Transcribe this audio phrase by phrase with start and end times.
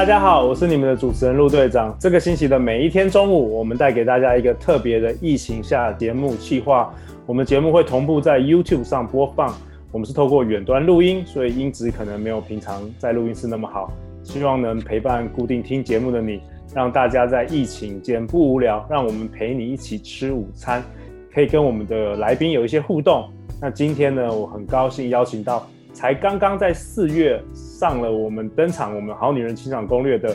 [0.00, 1.94] 大家好，我是你们的主持人陆队长。
[2.00, 6.90] 这个星期的每一天中午，我们带给大家一个特别的疫情下节目企划。
[7.26, 9.54] 我们节目会同步在 YouTube 上播放。
[9.92, 13.92] 我们是透过远端录音，所以音质可能没有平常在录音室那么好。
[14.22, 16.40] 希望能陪伴固定听节目的你，
[16.74, 20.82] 让大家在疫情间不无聊，让我们陪你一起吃午餐，
[21.30, 23.28] 可以跟我们的来宾有一些互动。
[23.60, 25.68] 那今天呢，我很高兴邀请到
[26.00, 30.34] 才刚刚在四月上了我们登场，我们好女人情场攻略的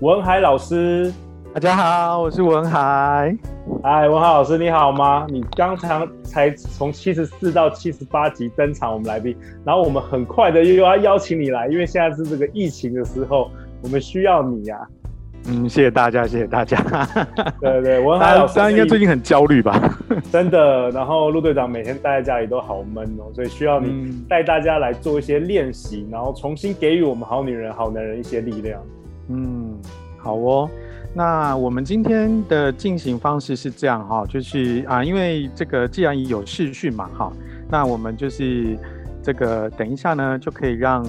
[0.00, 1.10] 文海老师。
[1.54, 3.34] 大家好，我是文海。
[3.82, 5.26] 嗨，文海老师，你好吗？
[5.30, 9.34] 你刚才才从七十四到七十八集登场，我们来宾，
[9.64, 13.50] 然后我们很快的又要邀请你来，因为现在是这个疫情的时候，
[13.82, 14.84] 我们需要你呀、啊。
[15.48, 16.76] 嗯，谢谢大家，谢谢大家。
[17.60, 19.96] 对 对对，文海老师，大家应该最近很焦虑吧？
[20.32, 20.90] 真的。
[20.90, 28.80] 然后陆队长每天待在家里都好闷哦，所以需要你带大家来做一些练习，然后重新给予我们好女人、好男人一些力量。
[29.28, 29.78] 嗯，
[30.18, 30.68] 好哦。
[31.14, 37.32] 那我们今天的进行方式是这样哈，就是啊，因为这个既然有视讯嘛哈，
[37.70, 38.76] 那我们就是
[39.22, 41.02] 这个等一下呢，就可以让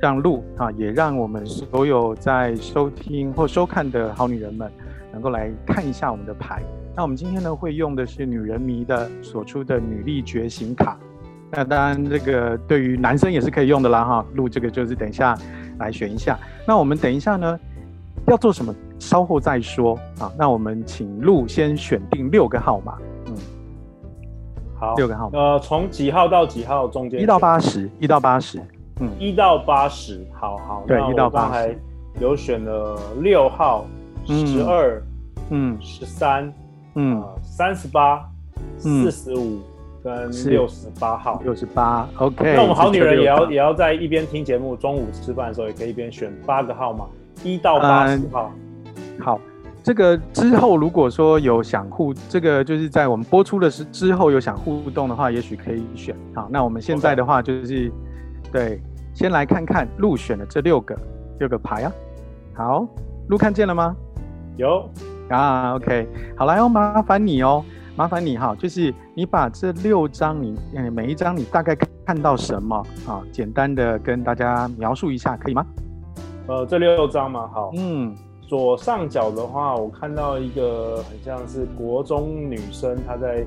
[0.00, 4.70] 让路啊，也让我们所有在收听或收看的好女人们
[5.12, 6.62] 能够来看一下我们的牌。
[6.94, 10.96] 那我们今天呢，会用的是女人迷的所出的女力觉醒卡。
[11.50, 14.26] 那当然，这个对于男生也是可以用的啦哈。
[14.34, 15.36] 录这个就是等一下
[15.78, 16.38] 来选一下。
[16.66, 17.58] 那我们等一下呢，
[18.26, 18.74] 要做什么？
[18.98, 20.30] 稍后再说啊。
[20.36, 22.98] 那我们请路先选定六个号码。
[23.26, 23.34] 嗯，
[24.78, 25.38] 好，六个号码。
[25.38, 27.20] 呃，从几号到几号中间？
[27.20, 28.60] 一到八十，一到八十。
[29.00, 30.26] 嗯，一到八十。
[30.32, 30.84] 好好。
[30.86, 31.78] 对，一到八十。
[32.20, 33.86] 有选了六号、
[34.26, 35.00] 十二、
[35.50, 36.52] 嗯、十三、
[36.96, 38.28] 嗯、三十八、
[38.76, 39.60] 四十五
[40.02, 41.40] 跟六十八号。
[41.44, 42.54] 六十八，OK。
[42.56, 47.04] 那我们好女人也要也要在一边听节目，中午吃饭的时候也可以一边选八个号码，
[47.44, 48.50] 一到八十号。
[48.54, 49.40] 嗯好，
[49.82, 56.16] 这个之后如果说有想互，这个就是在我们播出的时之后有想互动的话，也许可以选。
[56.34, 57.92] 好，那我们现在的话就是.
[58.50, 58.80] 对，
[59.18, 60.96] 先来看看入选的这六个
[61.40, 61.92] 六个牌啊。
[62.54, 62.86] 好，
[63.26, 63.96] 鹿看见了吗？
[64.56, 64.88] 有
[65.28, 66.06] 啊，OK。
[66.36, 67.64] 好，来哦，麻烦你哦，
[67.96, 70.56] 麻烦你哈，就是你把这六张你
[70.92, 72.76] 每一张你大概看到什么
[73.08, 73.20] 啊？
[73.32, 75.66] 简单的跟大家描述一下，可以吗？
[76.46, 78.14] 呃，这六张嘛，好，嗯。
[78.46, 83.44] 左上角的话，我看到一个很像是国中女生，她在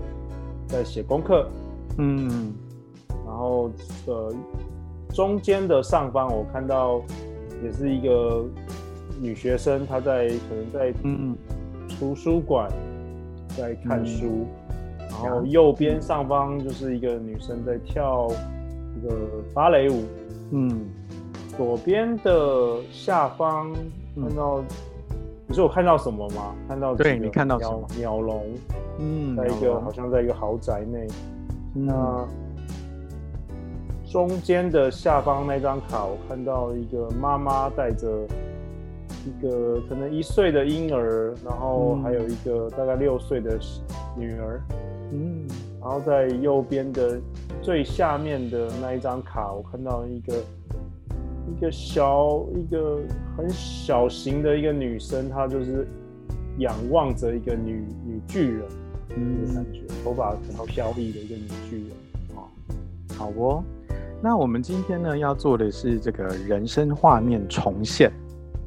[0.68, 1.48] 在写功课，
[1.98, 2.54] 嗯，
[3.26, 3.72] 然后
[4.06, 4.32] 呃，
[5.14, 7.02] 中间的上方我看到
[7.64, 8.46] 也是一个
[9.20, 11.36] 女学生，她在可能在嗯
[12.00, 12.70] 图书馆
[13.58, 14.46] 在看书，
[15.00, 18.28] 嗯、然后右边上方就是一个女生在跳
[18.98, 19.16] 一个
[19.54, 20.04] 芭蕾舞，
[20.52, 20.88] 嗯，
[21.58, 23.72] 左边的下方
[24.16, 24.64] 看到。
[25.48, 26.56] 你说我看到什么吗？
[26.66, 27.86] 看到对，你看到什么？
[27.98, 28.42] 鸟笼，
[29.00, 31.06] 嗯，在一个好像在一个豪宅内。
[31.76, 32.28] 嗯、那
[34.12, 38.28] 中间的下方那张卡，我看到一个妈妈带着
[39.26, 43.58] 一个可能一岁的婴儿，然后还有一个大概六岁的
[44.18, 44.62] 女儿。
[45.14, 45.48] 嗯，
[45.80, 47.18] 然后在右边的
[47.62, 50.36] 最下面的那一张卡，我看到一个。
[51.58, 53.00] 一个小，一个
[53.36, 55.86] 很小型的一个女生，她就是
[56.60, 58.64] 仰望着一个女女巨人，
[59.18, 61.88] 嗯，感觉头发比较飘逸的一个女巨人。
[62.36, 62.48] 哦，
[63.18, 63.64] 好哦。
[64.22, 68.12] 那我们今天呢要做的是这个人生画面重现。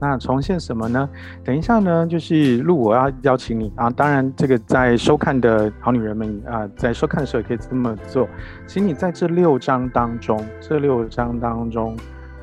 [0.00, 1.08] 那重现什么呢？
[1.44, 3.88] 等一下呢，就是路我要邀请你啊。
[3.90, 8.28] 当然，这个在收看的好女人们啊，在收看的时候也可以这么做。
[8.66, 11.96] 请你在这六张当中，这六张当中。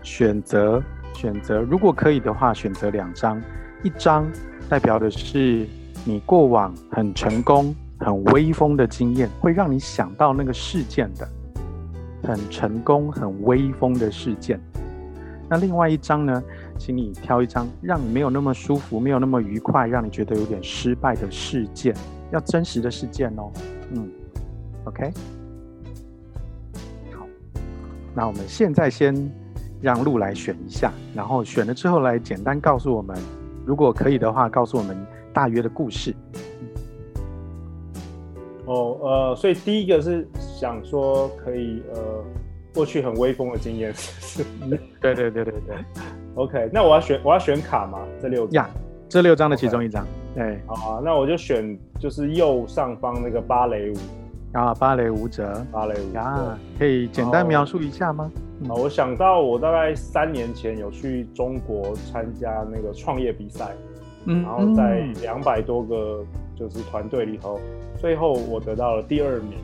[0.03, 0.81] 选择
[1.13, 3.39] 选择，如果可以的话，选择两张，
[3.83, 4.27] 一张
[4.67, 5.67] 代表的是
[6.03, 11.29] 你过往很成功、很威风的经验，会让你想到那个事件的，
[12.23, 14.59] 很成功、很威风的事件。
[15.49, 16.43] 那另外一张呢，
[16.77, 21.95] 请你挑一张让你没有那么舒服、没有那么愉快、让你觉得有点失败的事件，
[22.31, 23.51] 要真实的事件哦。
[23.91, 24.09] 嗯
[24.85, 25.11] ，OK，
[27.11, 27.25] 好，
[28.15, 29.31] 那我们现在先。
[29.83, 33.17] 让路来选一下，然后选了之后来简单告诉我们，
[33.65, 34.95] 如果可以的话，告诉我们
[35.33, 36.13] 大约的故事。
[38.67, 40.27] 哦，呃，所以第一个是
[40.61, 42.23] 想说可以呃
[42.71, 44.79] 过去很威风的经验，是不是？
[45.01, 45.75] 对对对对对。
[46.35, 47.97] OK，那我要选我要选卡吗？
[48.21, 48.69] 这六张？
[49.09, 50.05] 这六张的其中一张。
[50.35, 50.59] 对。
[50.67, 53.95] 好啊，那我就选就是右上方那个芭蕾舞。
[54.51, 55.65] 啊，芭蕾舞者。
[55.71, 58.31] 芭蕾舞啊，可以简单描述一下吗？
[58.69, 63.71] 啊，我想到我大概三年前有去中国参加那个创业比赛，
[64.25, 66.23] 嗯，然后在两百多个
[66.55, 67.59] 就是团队里头，
[67.97, 69.57] 最后我得到了第二名，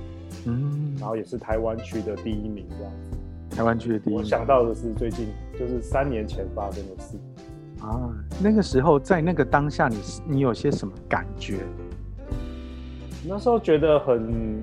[0.46, 3.56] 嗯，然后也是台湾区的第一名这样子。
[3.56, 4.18] 台湾区的第一名。
[4.18, 5.28] 我想到的是最近
[5.58, 7.16] 就是三年前发生的事。
[7.80, 8.12] 啊，
[8.44, 10.02] 那个时候在那个当下你，你
[10.36, 11.60] 你有些什么感觉？
[13.26, 14.62] 那时候觉得很。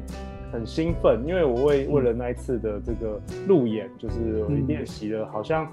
[0.52, 5.66] 很兴奋，因为我为为了那一次的这个路演，就是练习了，好像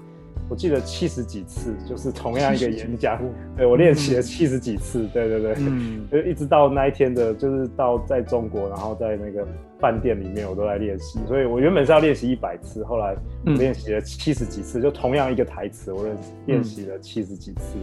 [0.52, 3.18] 我记得七十几次，就是同样一个演讲，
[3.56, 9.48] 对我练习了七十几次，对对对，嗯， 就一直到那一天的，就是到在中国，然后在那个
[9.80, 13.16] 饭店里面，我都在练习，所以我原本是要练习一百次，后来
[13.46, 17.78] 我练习了七十几次，就同样一个台词，我练练习了七十几次，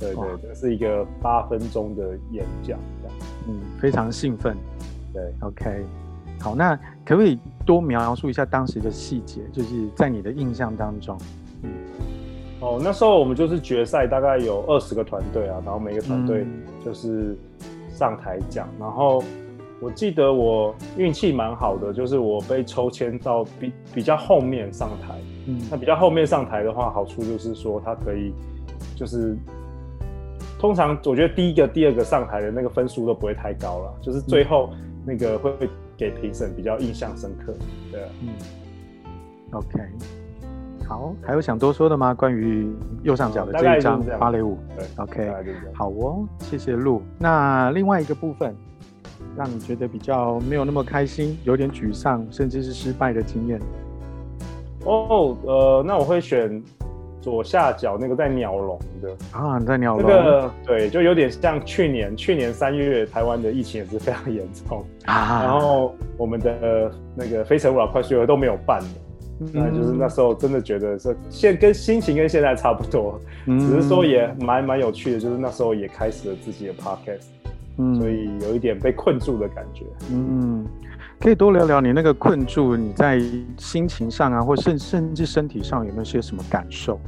[0.00, 3.16] 对对，这是一个八分钟的演讲，这样，
[3.48, 4.56] 嗯，非常兴奋，
[5.12, 5.84] 对，OK。
[6.38, 9.40] 好，那可不可以多描述一下当时的细节？
[9.52, 11.18] 就是在你的印象当中，
[11.62, 11.70] 嗯，
[12.60, 16.46] 哦，那时候我们就是决赛，大概有二十个团队啊，然后每个团队
[16.84, 17.36] 就是
[17.90, 19.22] 上台讲，嗯、然后
[19.80, 25.14] 我记得我运气蛮好的，就是我被抽签到比比较后面上台，
[25.46, 28.32] 嗯，那比较后面上台的话，好处就是说它可以，
[28.96, 29.36] 就是
[30.58, 34.70] 通常我觉得第一个、第二个上台的那个分数都不会太高了，就是最后
[35.04, 35.50] 那个会。
[35.60, 35.68] 嗯
[35.98, 37.54] 给评审比较印象深刻，
[37.90, 38.28] 对啊，嗯
[39.52, 39.80] ，OK，
[40.86, 42.14] 好，还有想多说的吗？
[42.14, 42.66] 关于
[43.02, 45.32] 右上角的这一张芭蕾舞，对，OK，
[45.74, 47.02] 好哦，谢谢路。
[47.18, 48.54] 那另外一个部分，
[49.36, 53.60] 让你觉得比较没有那么开心，有点沮丧，甚至是失败的经验。
[54.84, 56.62] 哦，呃，那我会选。
[57.18, 59.10] 左下角那个在鸟笼的。
[59.32, 64.84] 啊，在鸟笼，那个对，就有点像去年，去年三月台湾的疫情也是非常严重。
[65.06, 68.86] 啊，然后我们的那个非诚勿扰快速约会都没有办的，
[69.52, 77.26] 那、嗯、就是那时候真的觉得说现跟心情跟现在差不多，嗯、只是说也蛮蛮有趣的，就是那时候也开始了自己的 podcast，
[77.78, 80.66] 嗯，所以有一点被困住的感觉，嗯。
[81.18, 83.18] 可以多聊聊你那个困住，你在
[83.56, 87.00] 心情上啊，或甚甚至身体上有没有些什么感受？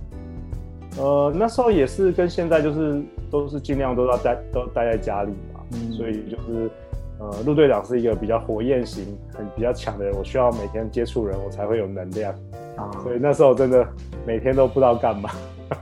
[0.97, 6.71] 呃，那时候也是跟现在就是都是尽量都要待都待在家里嘛，嗯、所以就是
[7.19, 9.05] 呃，陆队长是一个比较火焰型、
[9.35, 12.33] 很比较强的人，我需要每天接触人，我才会有能量
[12.77, 12.91] 啊。
[13.03, 13.87] 所以那时候真的
[14.27, 15.31] 每天都不知道干嘛，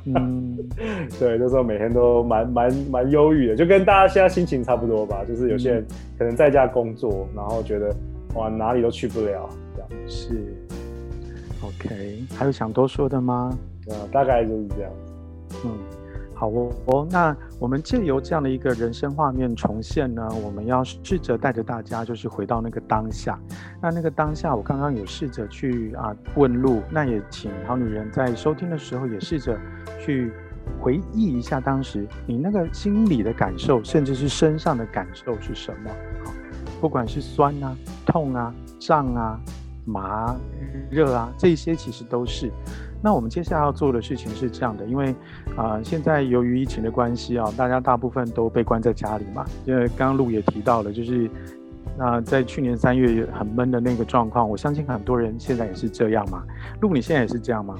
[0.04, 0.56] 嗯，
[1.18, 5.24] 对，那时候每天都蛮蛮蛮忧郁的，就跟大家现在心情差不多吧。
[5.28, 5.86] 就是有些人
[6.18, 7.94] 可能在家工作，然后觉得。
[8.34, 10.54] 哇，哪里都去不了，这样是
[11.64, 13.56] ，OK，还有想多说的吗？
[13.88, 14.92] 呃，大概就是这样。
[15.64, 15.70] 嗯，
[16.38, 16.50] 好
[16.84, 23.38] 哦，那我们借由这样的一个人生画面重现呢，我们要试着带着大家，就是回到那个当下。
[23.80, 29.58] 那那个当下，我刚刚有试着去啊问路，那也请好女人在收听的时候也试着
[29.98, 30.30] 去
[30.78, 35.90] 回忆一下当时你那个心里的感受，甚至是身上的感受是什么。
[36.82, 37.74] 不管是酸啊、
[38.04, 39.40] 痛啊、胀啊、
[39.86, 40.36] 麻、
[40.90, 42.52] 热啊，这些其实都是。
[43.02, 45.10] 那我们接下来要做的事情是这样的，因为
[45.56, 49.44] 啊、呃，现在由于疫情的关系啊，大家大部分都被关在家里嘛。
[49.64, 51.30] 因为刚刚路也提到了，就是
[51.96, 56.42] 那、呃、在去年三月很闷的那个状况，我相信很多人现在也是这样嘛。
[56.80, 57.76] 路，你现在也是这样吗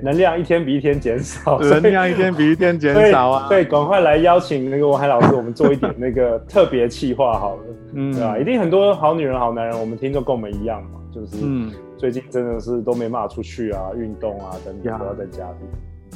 [0.00, 3.48] 能量一天比一天减少，能量一天比一天减少啊！
[3.48, 7.62] 对，赶快来邀请那个王海老师，我们做一点那个特别企划好了，
[7.94, 8.38] 嗯，对吧？
[8.38, 11.38] 一定很多好女人、好男人，我们听众跟我们一样嘛，就是
[12.02, 15.58] 最近真的是都没办法出去啊，运动啊等等，都要在家里。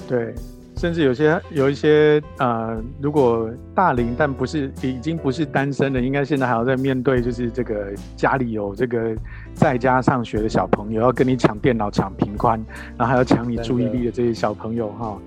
[0.08, 0.34] 对。
[0.78, 9.16] 甚至有些有一些呃，如果大龄但不是已经不是单身的，应该现在还要在面对，就是这个家里有这个
[9.54, 12.62] 在家上学的小朋友，要跟你抢电脑、抢频宽，
[12.98, 15.18] 然后还要抢你注意力的这些小朋友哈，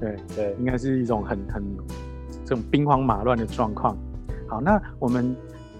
[0.00, 1.62] 对对，应该是一种很很
[2.44, 3.96] 这种兵荒马乱的状况。
[4.46, 5.34] 好，那我们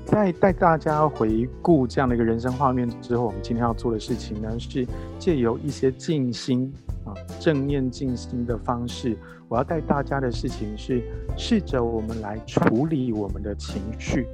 [0.09, 4.87] 在带大家回顾这样的一个人生画面之后，我们今天要做的事情呢，是
[5.19, 6.73] 借由一些静心
[7.05, 7.13] 啊。
[7.39, 9.15] 正念静心的方式，
[9.49, 11.03] 我要带大家的事情是，
[11.37, 14.27] 试着我们来处理我们的情绪，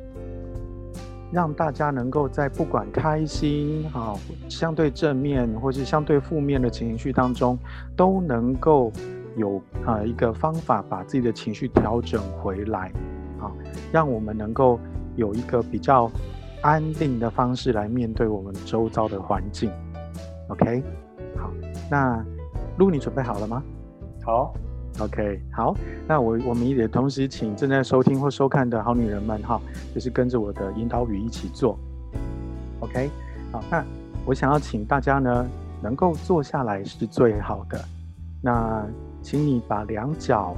[1.33, 4.15] 让大家能够在不管开心啊、
[4.49, 7.59] 相对正面或是相对负面的情绪当中，
[7.97, 8.93] 都能够
[9.37, 12.93] 有啊一个方法把自己的情绪调整回来，
[13.41, 13.51] 啊，
[13.91, 14.79] 让我们能够
[15.17, 16.11] 有一个比较
[16.63, 19.71] 安定的方式来面对我们周遭的环境。
[20.49, 20.83] OK，
[21.37, 21.51] 好，
[21.91, 22.25] 那
[22.79, 23.63] 噜，你准备好了吗？
[24.25, 24.55] 好
[25.01, 25.75] ，OK，好，
[26.07, 29.61] 那我我们也同时请正在收听或收看的好女人们哈，
[29.95, 31.79] 就是跟着我的引导语一起做。
[32.81, 33.11] OK，
[33.53, 33.85] 好，那
[34.27, 35.47] 我想要请大家呢，
[35.83, 37.83] 能够坐下来是最好的。
[38.43, 38.85] 那
[39.23, 40.57] 请你把两脚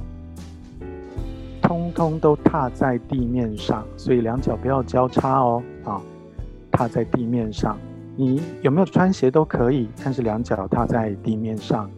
[1.67, 6.01] 通通都踏在地面上，所以两脚不要交叉哦，啊，
[6.71, 7.77] 踏在地面上。
[8.15, 11.89] 你有没有穿鞋都可以，但是两脚踏在地面上。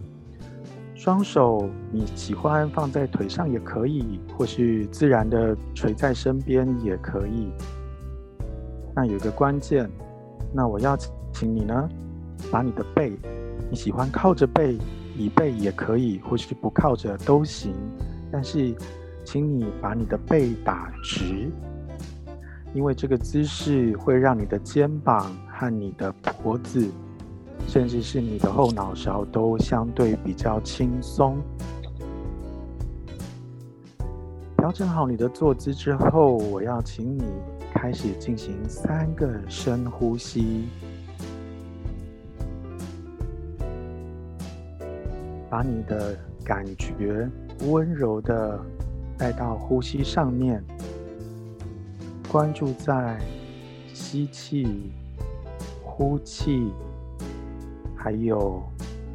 [0.96, 7.52] 双手你喜欢放在腿上也可以，或是自然的垂在身边也可以。
[8.96, 9.88] 那有一个关键，
[10.52, 10.98] 那我要
[11.32, 11.88] 请你呢，
[12.52, 13.14] 把你的背，
[13.70, 14.80] 你喜欢靠着背，
[15.16, 17.72] 椅背也可以，或是不靠着都行。
[18.32, 18.76] 但是，
[19.32, 21.52] 请你把你的背打直，
[22.74, 26.90] 因为这个姿势会让你的肩膀和你的脖子。
[27.68, 31.38] 甚至是你的后脑勺都相对比较轻松。
[34.58, 37.24] 调整好你的坐姿之后，我要请你
[37.72, 40.68] 开始进行三个深呼吸，
[45.48, 47.30] 把你的感觉
[47.68, 48.60] 温柔的
[49.20, 50.64] 带到呼吸上面，
[52.32, 53.20] 关注在
[53.94, 54.92] 吸气、
[55.84, 56.72] 呼气。
[58.02, 58.64] 还有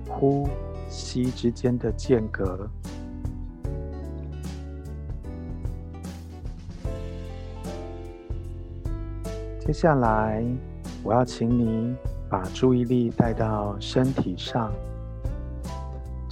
[0.07, 0.47] 呼
[0.91, 2.69] 吸之间的间隔。
[9.61, 10.45] 接下来，
[11.03, 11.97] 我要请你
[12.29, 14.71] 把注意力带到身体上，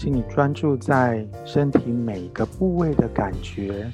[0.02, 3.88] 请你专注在身体每个部位的感觉。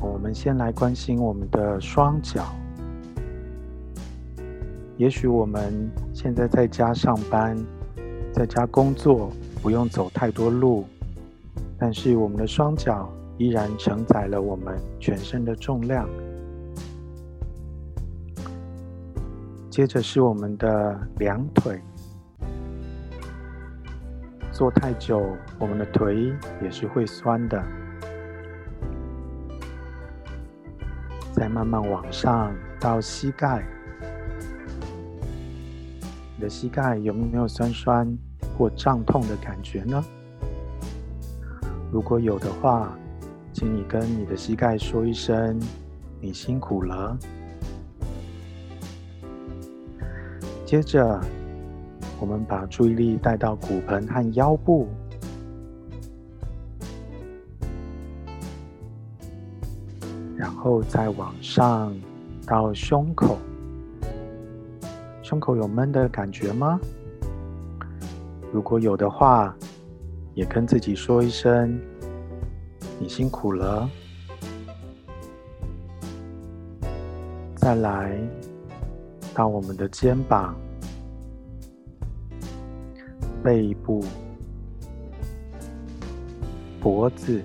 [0.00, 2.44] 我们先来关心我们的双脚。
[4.96, 7.56] 也许我们现在在家上班，
[8.32, 9.30] 在家工作，
[9.62, 10.84] 不用走太多路，
[11.78, 16.08] 但是我们的双脚依然承载了我们全身的重量。
[19.70, 21.80] 接着是我们的两腿，
[24.56, 26.32] 坐太久，我们的腿
[26.62, 27.62] 也是会酸的。
[31.34, 33.62] 再慢慢往上到膝盖。
[36.34, 38.10] 你的膝盖有没有酸酸
[38.56, 40.02] 或胀痛的感觉呢？
[41.92, 42.96] 如果有的话，
[43.52, 45.60] 请你跟你的膝盖说一声
[46.18, 47.14] “你辛苦了”。
[50.64, 51.20] 接着，
[52.18, 54.88] 我们把注意力带到骨盆和腰部，
[60.36, 61.94] 然后再往上
[62.46, 63.38] 到胸口。
[65.22, 66.80] 胸口有闷的感觉吗？
[68.52, 69.54] 如果有的话，
[70.34, 71.78] 也跟自己说一声
[72.98, 73.88] “你辛苦了”。
[77.56, 78.18] 再来
[79.34, 80.56] 到我们的肩膀、
[83.46, 84.02] 背部、
[86.80, 87.40] 脖子、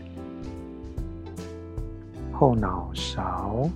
[2.32, 3.70] 后脑勺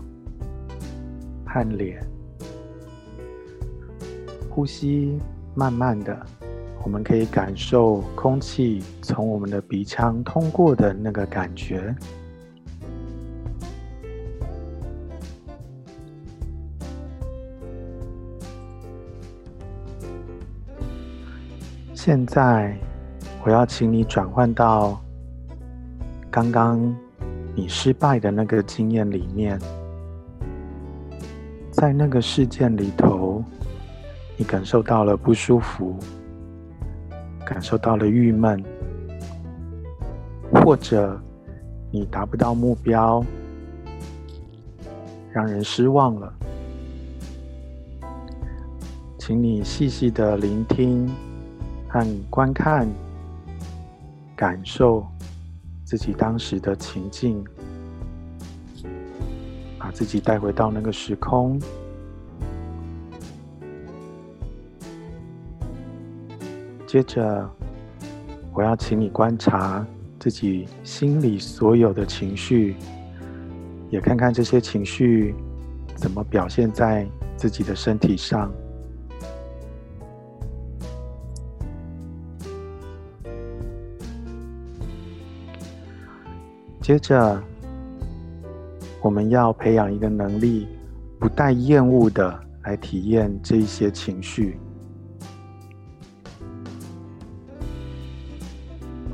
[1.45, 2.03] 和脸。
[4.49, 5.19] 呼吸
[5.53, 6.19] 慢慢的，
[6.83, 11.95] 我们可以感受空气从我们的鼻腔通过的那个感觉。
[22.05, 22.77] 现在，
[23.43, 25.01] 我要请你转换到
[26.29, 26.95] 刚刚
[27.55, 29.59] 你失败的那个经验里面，
[31.71, 33.43] 在那个事件里头。
[34.37, 35.97] 你感受到了不舒服，
[37.43, 38.63] 感受到了郁闷，
[40.53, 41.19] 或者
[41.89, 43.25] 你达不到目标，
[45.33, 46.31] 让人失望了。
[49.17, 51.09] 请你细细的聆听
[51.95, 52.85] 让你观看，
[54.35, 55.07] 感受
[55.85, 57.41] 自己当时的情境，
[59.79, 61.57] 把自己带回到那个时空。
[66.85, 67.49] 接着，
[68.53, 69.87] 我要请你观察
[70.19, 72.75] 自己心里所有的情绪，
[73.89, 75.33] 也看看这些情绪
[75.95, 78.51] 怎么表现在自己的身体上。
[86.85, 87.41] 接着，
[89.01, 90.67] 我们要培养一个能力，
[91.19, 94.59] 不带厌恶的来体验这一些情绪。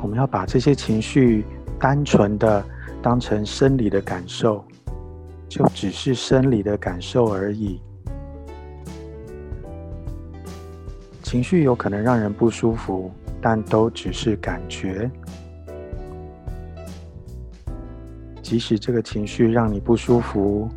[0.01, 1.45] 我们要把这些情绪
[1.79, 2.61] 单纯的
[3.01, 4.65] 当成生理的感受，
[5.47, 7.79] 就只是生理的感受而已。
[11.23, 13.09] 情绪有可能让人不舒服，
[13.41, 15.09] 但都只是感觉。
[18.41, 20.67] 即使这个情绪让你不舒服，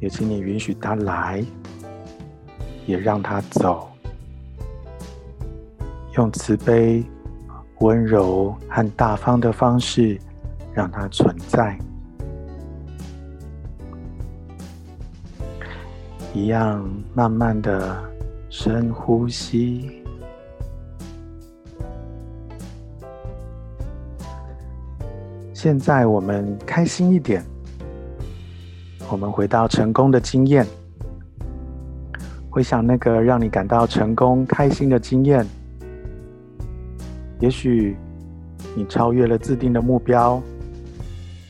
[0.00, 1.44] 也请你允许它来，
[2.86, 3.88] 也让它走，
[6.16, 7.04] 用慈悲、
[7.80, 10.18] 温柔和大方的方式
[10.72, 11.78] 让它存在。
[16.32, 18.14] 一样，慢慢的。
[18.56, 20.03] 深呼吸。
[25.64, 27.42] 现在我们开心一点，
[29.10, 30.66] 我们回到成功的经验，
[32.50, 35.42] 回想那个让你感到成功、开心的经验。
[37.40, 37.96] 也许
[38.76, 40.38] 你超越了自定的目标，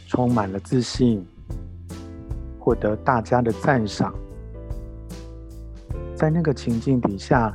[0.06, 1.20] 充满了自信，
[2.60, 4.14] 获得大家的赞赏。
[6.14, 7.52] 在那个情境底下，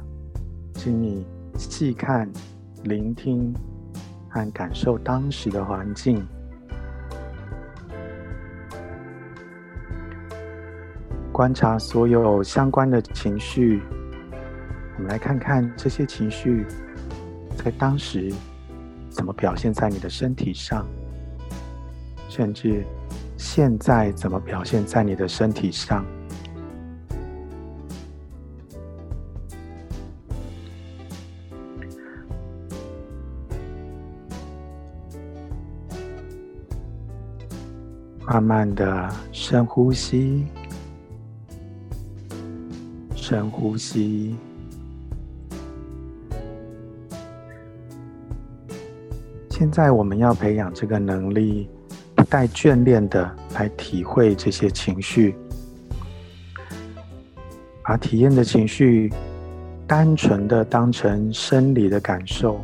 [0.73, 1.25] 请你
[1.57, 2.29] 细看、
[2.83, 3.53] 聆听
[4.27, 6.21] 和感受当时的环境，
[11.39, 13.81] 观察所有相关的情绪。
[14.97, 16.65] 我们来看看这些情绪
[17.55, 18.29] 在当时
[19.09, 20.85] 怎么表现在你的身体上，
[22.27, 22.83] 甚至
[23.37, 26.05] 现在怎么表现在你的身体上。
[38.27, 40.45] 慢慢的深呼吸，
[43.29, 44.35] 深呼吸。
[49.51, 51.69] 现在我们要培养这个能力，
[52.15, 55.35] 不带眷恋的来体会这些情绪，
[57.83, 59.13] 把体验的情绪
[59.85, 62.59] 单纯的当成生理的感受，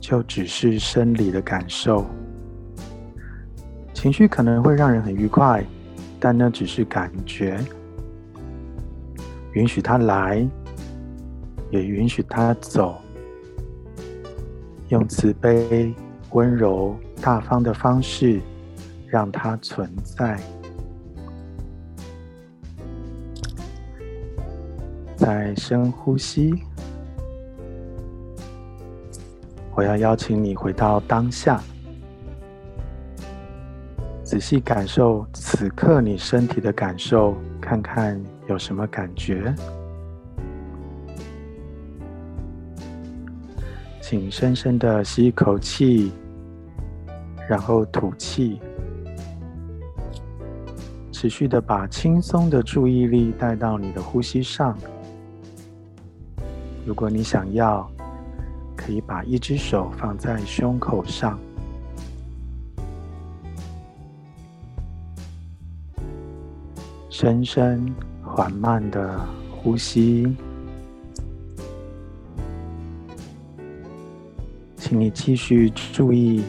[0.00, 2.06] 就只是生理的感受。
[3.92, 5.62] 情绪可能会让人很愉快，
[6.18, 7.60] 但那只是感觉。
[9.56, 10.46] 允许它来，
[11.70, 13.00] 也允许它走，
[14.90, 15.94] 用慈悲、
[16.32, 18.38] 温柔、大方的方式
[19.06, 20.38] 让它存在。
[25.16, 26.52] 再深呼吸，
[29.74, 31.62] 我要邀请你回到当下。
[34.22, 39.54] 仔细感受此刻你身体的感受，看看有什么感觉。
[44.00, 46.12] 请深深的吸一口气，
[47.48, 48.60] 然后吐气，
[51.10, 54.78] 持续的把轻松的注意力带到你的呼吸上。
[56.86, 57.90] 如果你想要，
[58.76, 61.36] 可以把一只手放在胸口上。
[67.10, 67.92] 深深、
[68.36, 69.18] 缓慢的
[69.50, 70.36] 呼吸，
[74.76, 76.44] 请你继续注意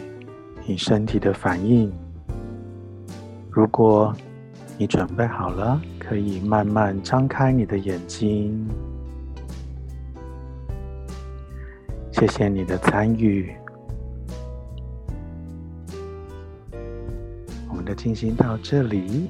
[0.65, 1.89] 你身体的反应。
[3.49, 4.13] 如果
[4.77, 8.67] 你准备好了，可以慢慢张开你的眼睛。
[12.11, 13.49] 谢谢你的参与，
[17.69, 19.29] 我们的进行到这里。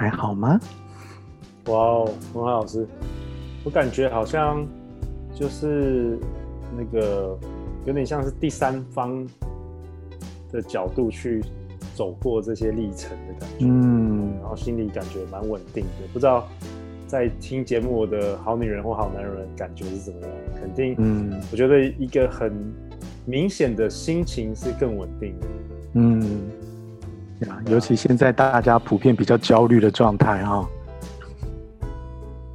[0.00, 0.58] 还好吗？
[1.66, 2.86] 哇哦，文华老师，
[3.62, 4.66] 我感觉好像
[5.34, 6.18] 就是
[6.74, 7.38] 那个
[7.84, 9.26] 有点像是第三方
[10.50, 11.44] 的角度去
[11.94, 16.08] 走过这些历程的感觉，嗯，然后心里感觉蛮稳定的。
[16.14, 16.48] 不知道
[17.06, 20.30] 在听节目的好女人或好男人感觉是怎么样？
[20.62, 22.50] 肯定，嗯，我觉得一个很
[23.26, 25.46] 明显的心情是更稳定的，
[25.92, 26.40] 嗯。
[27.66, 30.68] 尤其现在大家普遍比较焦虑的状态哈。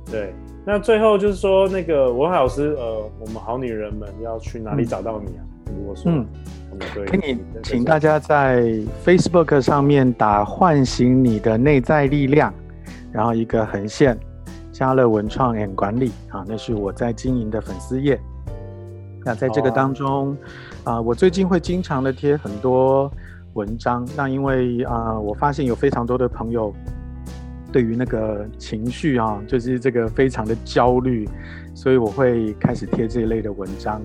[0.10, 0.34] 对，
[0.65, 5.41] 那最后就是说，那个文海老师，呃，我们好女人们要去哪里找到你啊？
[5.67, 6.26] 嗯、如果说，嗯，
[7.08, 8.63] 可以请大家在
[9.04, 12.54] Facebook 上面打“唤醒你的内在力量”，
[13.12, 14.17] 然后一个横线，
[14.71, 18.19] 加了文创 and 管理啊，那是我在经营的粉丝页。
[19.24, 20.34] 那在这个当中，
[20.84, 23.12] 啊、呃，我最近会经常的贴很多
[23.55, 24.07] 文章。
[24.15, 26.73] 那因为啊、我发现有非常多的朋友
[27.73, 31.27] 对于那个情绪啊，就是这个非常的焦虑，
[31.73, 34.01] 所以我会开始贴这一类的文章。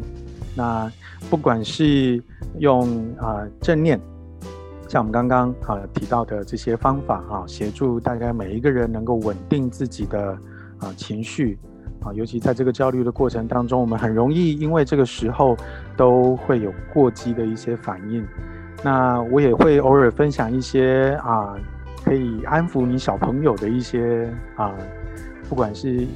[0.57, 0.91] 那
[1.29, 2.21] 不管是
[2.59, 2.83] 用
[3.19, 4.01] 啊、正念，
[4.89, 10.37] 像我们刚刚啊提到的这些方法啊，协助大家每一个人能够稳定自己的
[10.79, 11.59] 啊情绪。
[12.03, 15.55] 啊，尤其在这个焦虑的过程当中，我们很容易因为这个时候
[15.99, 18.27] 都会有过激的一些反应。
[18.83, 21.55] 那我也会偶尔分享一些啊，
[22.05, 24.75] 可以安抚你小朋友的一些啊，
[25.49, 26.07] 不管是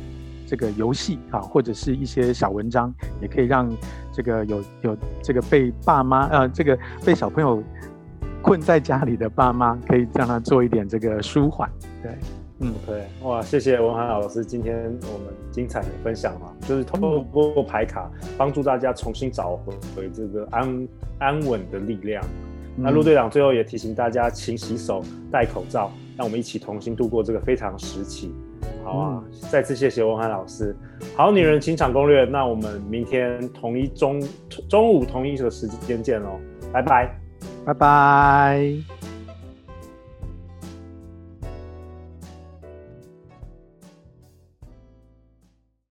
[0.46, 3.70] 这个游戏啊，或者是一些小文章，也可以让
[4.12, 7.62] 这个有有这个被爸妈呃、啊，这个被小朋友
[8.40, 11.70] 困在家里的爸妈，可以让他做一点这个舒缓，
[12.02, 12.12] 对。
[12.60, 14.76] 嗯，对，哇，谢谢文涵老师，今天
[15.12, 19.58] 我们精彩的分享嘛，就是透过牌卡帮助大家重新找
[19.96, 22.24] 回这个安安稳的力量。
[22.76, 28.34] 嗯、那陆队长最后也提醒大家，勤洗手、戴口罩，让我们一起同心度过这个非常时期。
[28.82, 30.76] 好啊，嗯、再次谢谢文涵老师。
[31.16, 34.22] 好女人情场攻略，那我们明天同一中
[34.68, 36.38] 中午同一个时间见喽，
[36.72, 37.20] 拜拜，
[37.64, 38.93] 拜拜。